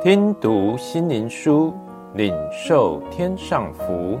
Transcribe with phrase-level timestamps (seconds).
[0.00, 1.74] 听读心灵书，
[2.14, 4.16] 领受天上福。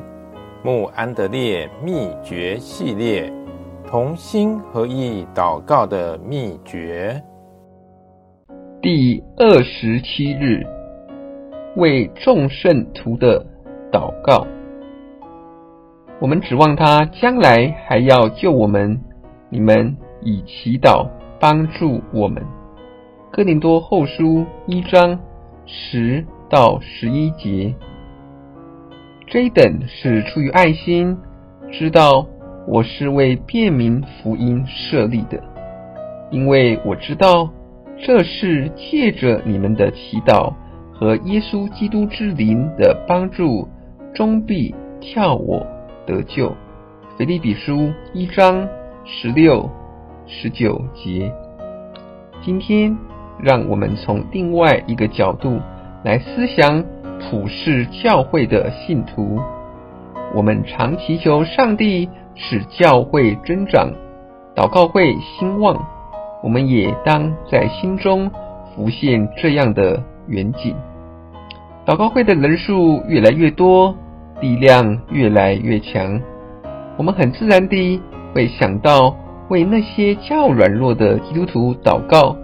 [0.64, 3.32] 穆安德烈秘诀系列，
[3.86, 7.22] 同心合意祷告的秘诀。
[8.82, 10.66] 第二十七日，
[11.76, 13.46] 为众圣徒的
[13.92, 14.44] 祷告。
[16.20, 19.00] 我们指望他将来还要救我们，
[19.48, 21.06] 你们以祈祷
[21.38, 22.44] 帮助我们。
[23.30, 25.20] 哥林多后书一章
[25.70, 27.74] 十到十一节。
[29.26, 31.18] ，Jaden 是出于爱心，
[31.70, 32.26] 知道
[32.66, 35.42] 我是为辨明福音设立的，
[36.30, 37.50] 因为我知道
[37.98, 40.54] 这是借着你们的祈祷
[40.94, 43.68] 和耶稣基督之灵的帮助，
[44.14, 45.66] 终必叫我
[46.06, 46.56] 得救。
[47.18, 48.66] 腓立比书一章
[49.04, 49.68] 十六、
[50.26, 51.30] 十九节。
[52.40, 52.96] 今天，
[53.42, 55.60] 让我们从另外一个角度
[56.04, 56.84] 来思想。
[57.30, 59.40] 普世教会的信徒，
[60.32, 63.90] 我们常祈求上帝使教会增长，
[64.54, 65.76] 祷告会兴旺。
[66.44, 68.30] 我们也当在心中
[68.72, 70.76] 浮现这样的远景：
[71.84, 73.92] 祷告会的人数越来越多，
[74.40, 76.20] 力量越来越强。
[76.96, 78.00] 我们很自然地
[78.32, 79.16] 会想到
[79.48, 82.36] 为那些较软弱的基督徒祷告，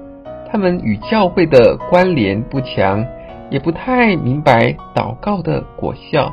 [0.55, 3.05] 他们与教会的关联不强。
[3.51, 6.33] 也不太明白祷告的果效。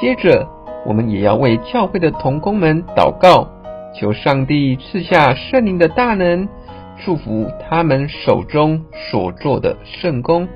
[0.00, 0.48] 接着，
[0.86, 3.48] 我们也要为教会的同工们祷告，
[3.92, 6.48] 求上帝赐下圣灵的大能，
[7.04, 10.48] 祝福他们手中所做的圣工，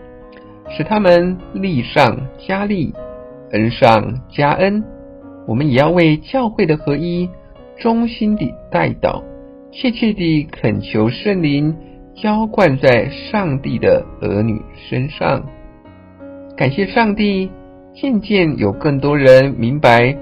[0.70, 2.95] 使他们力上加力，
[3.50, 4.84] 恩上加恩。
[5.48, 7.28] 我们也要为教会的合一，
[7.77, 9.22] 衷心地代祷，
[9.70, 11.76] 切切地恳求圣灵
[12.14, 15.42] 浇灌在上帝的儿女身上。
[16.56, 17.50] 感谢上帝，
[17.94, 20.16] 渐渐有更多人明白，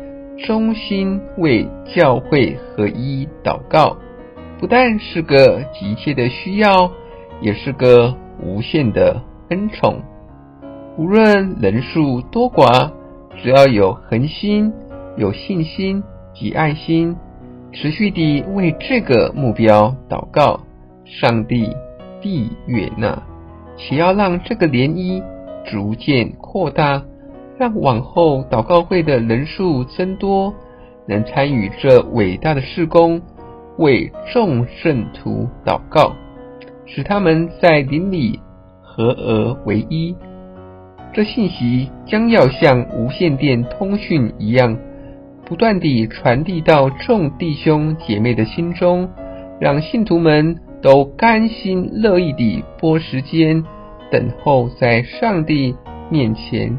[0.47, 3.97] 衷心为教会合一祷告，
[4.58, 6.91] 不但是个急切的需要，
[7.41, 10.00] 也是个无限的恩宠。
[10.97, 12.91] 无论人数多寡，
[13.42, 14.72] 只要有恒心、
[15.16, 16.03] 有信心
[16.34, 17.16] 及爱心，
[17.72, 20.60] 持续地为这个目标祷告，
[21.05, 21.75] 上帝
[22.21, 23.23] 必悦纳，
[23.77, 25.23] 且要让这个涟漪。
[25.65, 27.05] 逐渐扩大，
[27.57, 30.53] 让往后祷告会的人数增多，
[31.07, 33.23] 能参与这伟大的事工，
[33.79, 36.15] 为众圣徒祷告，
[36.85, 38.41] 使他们在灵里
[38.83, 40.17] 合而为一。
[41.13, 44.77] 这信息将要像无线电通讯一样，
[45.45, 49.09] 不断地传递到众弟兄姐妹的心中，
[49.61, 53.65] 让信徒们都甘心乐意地拨时间。
[54.10, 55.75] 等候在上帝
[56.10, 56.76] 面前，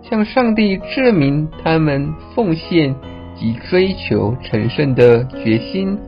[0.00, 2.94] 向上帝证明他们奉献
[3.34, 5.98] 及追求成圣的决心，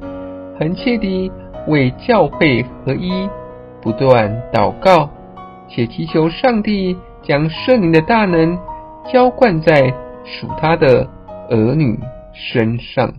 [0.59, 1.31] 恳切地
[1.69, 3.29] 为教会合一
[3.83, 5.11] 不断祷告，
[5.69, 8.59] 且祈求上帝将圣灵的大能
[9.13, 9.93] 浇灌在
[10.25, 11.07] 属他的
[11.51, 12.01] 儿女
[12.33, 13.13] 身上。